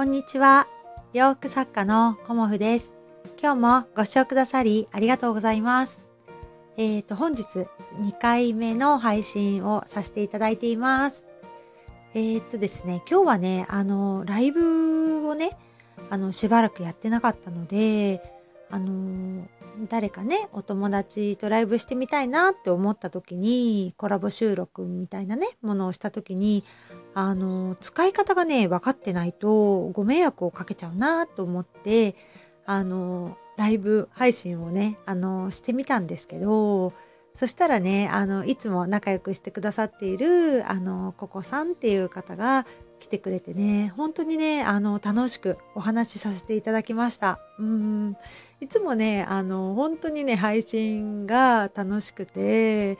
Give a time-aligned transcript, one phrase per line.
[0.00, 0.66] こんにちは。
[1.12, 2.94] 洋服作家のコモフです。
[3.38, 6.06] 今日もご視聴くださりありがとうございます。
[6.78, 7.66] えっ、と、本日
[8.00, 11.26] 2回目の配信をさせていただいています。
[12.14, 15.58] えっ、とですね、今日はね、あの、ライブをね、
[16.08, 18.22] あの、しばらくやってなかったので、
[18.70, 19.46] あの、
[19.86, 26.64] 誰かね、お友達とライブしてみたいなって思った時に、コラボ収録みたいなね、ものをした時に、
[27.14, 32.14] あの、使い方がね、分かってないとご迷惑をかけちゃうなと思って、
[32.66, 36.92] あの、ライブ配信をね、あの、してみたんですけど、
[37.34, 42.66] そしたらね、あの、いつも仲良くしてくださっている、あの、ココさんっていう方が
[42.98, 47.40] 来てくれてね、本当にね、あの、楽しくお話しさせていただきました。
[47.58, 48.16] うん。
[48.60, 52.98] いつもね、あの、本当にね、配信が楽しくて、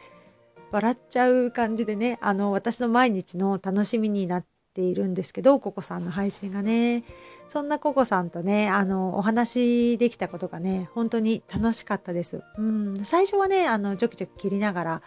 [0.71, 7.05] 笑っちゃう感じでね、あの、私の毎日の楽しみになっているんですけど、ココさんの配信がね。
[7.49, 12.43] そんなココさんとね、あの、お話できたことがね、本当に楽しかったです。
[12.57, 12.95] うん。
[13.03, 15.03] 最初はね、あの、ちょきちょき切りながら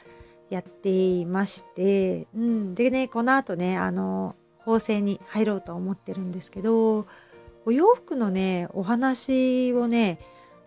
[0.49, 2.75] やっていまして、うん。
[2.75, 7.05] でね、この後ね、あの、縫製に入ろうと思ってるんですけど、
[7.65, 10.19] お洋服のね、お話をね、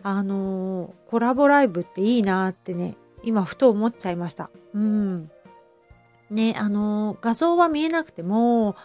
[0.03, 4.49] あの、コラボライブっていいなってね、今ふと思っちゃいました。
[4.77, 5.31] うん。
[6.29, 8.75] ね、あの、画像は見えなくても、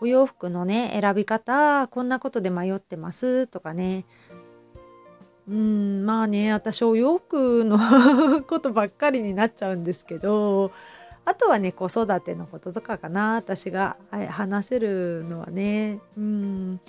[0.00, 4.04] お洋服のね、選び方、こんなことで迷ってますとかね。
[5.48, 7.78] うん、まあね、私お洋服の
[8.46, 10.70] ことばっかりになっちゃうんですけど、
[11.24, 16.00] あとはね、子育てのこととかかな、私が話せるのはね。
[16.16, 16.80] うん。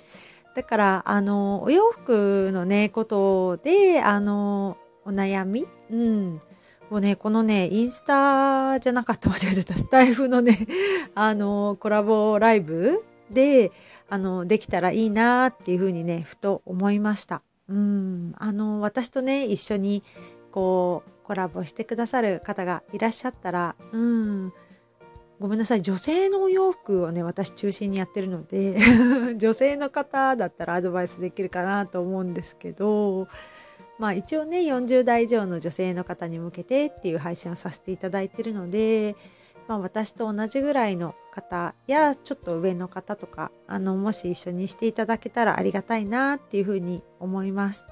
[0.54, 6.40] だから、あの、お洋服のね、ことで、あの、お悩みうん。
[6.90, 10.56] もうね、このね、インスタじゃなかった、間違えちゃった、スタイフのね、
[11.14, 13.72] あの、コラボライブで、
[14.08, 17.42] あの、できたらいいなっていうふうにね、ふと思いました。
[17.68, 18.32] うん。
[18.36, 20.02] あの、私とね、一緒に、
[20.50, 24.52] こう、コラボしてくださる方がいらっしゃったら、うん。
[25.40, 25.82] ごめんなさい。
[25.82, 28.76] 女性のお洋服をね、私中心にやってるので、
[29.36, 33.26] 女性の方だったらアドバイスできるかなと思うんですけど、
[33.98, 39.16] まあ一応ね、40代以上の女性の方に向けてっていう配信をさせていただいてるので、
[39.68, 47.86] まあ私と同じぐらいの方やちょっと上の方とか、あの、もし一緒にしていただけたらありがたいなっていうふうに思います。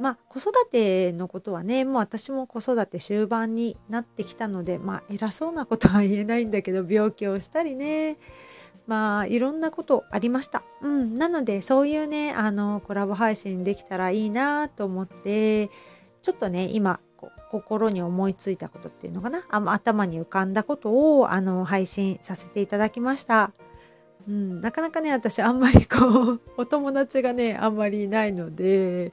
[0.00, 8.18] まあ子育てのことはね、もう私も子育て終盤になってきたので、まあ偉そうなことは言えないんだけど、病気をしたりね、
[8.86, 10.62] まあいろんなことありました。
[10.82, 11.14] うん。
[11.14, 15.68] なのでそういうね、あのコラボ配信できたらいいなと思って、
[16.22, 17.00] ちょっとね、今、
[17.50, 19.44] 心に思いついたことっていうのかな？
[19.48, 23.52] あ頭に浮かんだことをあの配信させていただきました。
[24.26, 29.12] うん、なかなかね、私あんまりこう、お友達がね、あんまりいないので、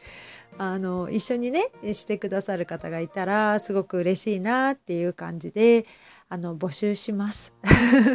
[0.63, 5.87] あの、一緒にね、してくださる方がいたら、すごく嬉しいなっていう感じで、
[6.29, 7.51] あの、募集します。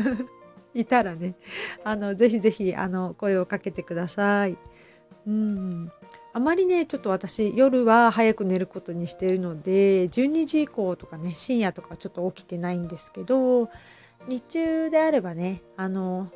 [0.73, 1.35] いたらね、
[1.83, 4.57] あの、ぜひぜひ、あの、声をかけてください。
[5.27, 5.91] うん。
[6.35, 13.69] あまりね、ちょっと私、夜は早く寝ることにしてるので、12時以降とかね、深夜とかちょっと起きてないんですけど、
[14.29, 16.31] 日中であればね、あの、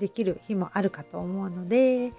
[0.00, 2.12] できる日もあるかと思うので、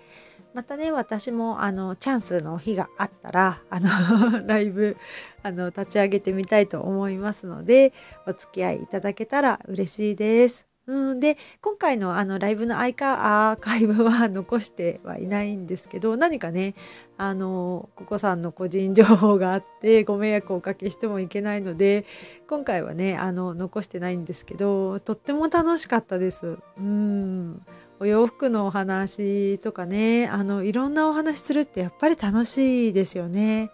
[0.54, 3.88] またね、私も、あの、チャンスの日があったら、あの、
[4.48, 4.98] ライブ、
[5.44, 7.94] あの、立ち上げてみたいと思いますので、
[8.26, 10.70] お付き合いいただけたら嬉しいです。
[10.90, 16.74] うん、で、今回のあのライブのアイカアーカイブは残してはいないんですけど、何かね、
[17.16, 22.06] あの、ココさんの個人情報があって、 ご迷惑をおかけしてもいけないので、
[22.48, 26.58] 今回はね、あの、残してないんですけど、とっても楽しかったです。
[26.80, 27.62] うん。
[28.00, 33.72] お洋服のお話とかね、あの、いろんなお話するってやっぱり楽しいですよね。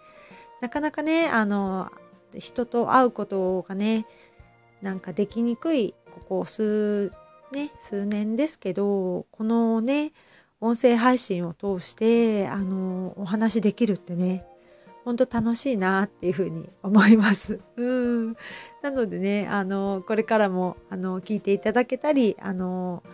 [0.60, 1.90] なかなかね、あの、
[2.36, 4.04] 人と会うことがね、
[4.82, 7.10] なんかできにくい、ここ数、
[7.52, 10.12] ね、数年ですけど、このね、
[10.60, 14.44] 音声配信を通して、あの、お話できるってね、
[15.04, 17.60] 本当楽しいなっていうふうに思います。
[17.76, 18.36] うん。
[18.82, 23.04] なのでね、あの、これからも、あの、聞いていただけたり、あの、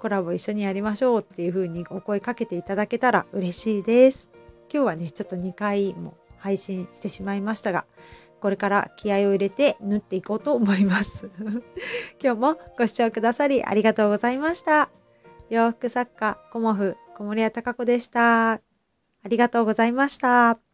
[0.00, 4.30] コラボ一緒にやりましょうっていう風にお声かけていただけたら嬉しいです。
[4.72, 7.86] 今日はね、ちょっと2回も配信してしまいましたが、
[8.40, 11.30] これから気合を入れて縫っていこうと思います。
[12.22, 14.88] 今日もご視聴くださりありがとうございました。
[15.50, 18.52] 洋服作家、コモフ、小森屋隆子でした。
[18.52, 18.60] あ
[19.28, 20.69] りがとうございました。